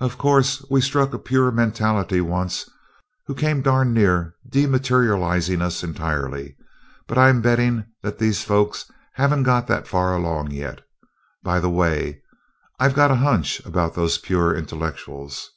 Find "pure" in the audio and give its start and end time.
1.20-1.52, 14.18-14.52